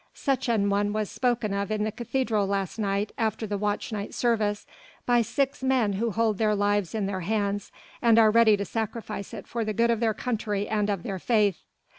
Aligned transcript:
Such 0.15 0.49
an 0.49 0.71
one 0.71 0.93
was 0.93 1.11
spoken 1.11 1.53
of 1.53 1.69
in 1.69 1.83
the 1.83 1.91
cathedral 1.91 2.47
last 2.47 2.79
night 2.79 3.11
after 3.19 3.45
watch 3.55 3.91
night 3.91 4.15
service 4.15 4.65
by 5.05 5.21
six 5.21 5.61
men 5.61 5.93
who 5.93 6.09
hold 6.09 6.39
their 6.39 6.55
lives 6.55 6.95
in 6.95 7.05
their 7.05 7.19
hands 7.19 7.71
and 8.01 8.17
are 8.17 8.31
ready 8.31 8.57
to 8.57 8.65
sacrifice 8.65 9.31
it 9.31 9.45
for 9.45 9.63
the 9.63 9.73
good 9.73 9.91
of 9.91 9.99
their 9.99 10.15
country 10.15 10.67
and 10.67 10.89
of 10.89 11.03
their 11.03 11.19
faith." 11.19 11.61